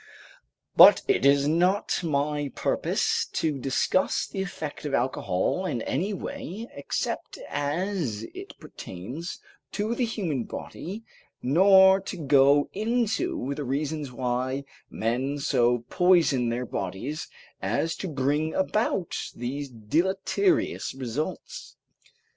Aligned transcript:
But 0.75 1.03
it 1.07 1.27
is 1.27 1.47
not 1.47 2.03
my 2.03 2.51
purpose 2.55 3.27
to 3.33 3.59
discuss 3.59 4.25
the 4.25 4.41
effect 4.41 4.83
of 4.83 4.95
alcohol 4.95 5.67
in 5.67 5.83
any 5.83 6.11
way 6.11 6.67
except 6.73 7.37
as 7.47 8.23
it 8.33 8.55
pertains 8.59 9.39
to 9.73 9.93
the 9.93 10.05
human 10.05 10.45
body, 10.45 11.03
nor 11.43 11.99
to 12.01 12.17
go 12.17 12.67
into 12.73 13.53
the 13.53 13.63
reasons 13.63 14.11
why 14.11 14.63
men 14.89 15.37
so 15.37 15.83
poison 15.87 16.49
their 16.49 16.65
bodies 16.65 17.27
as 17.61 17.95
to 17.97 18.07
bring 18.07 18.55
about 18.55 19.13
these 19.35 19.69
deleterious 19.69 20.95
results. 20.95 21.75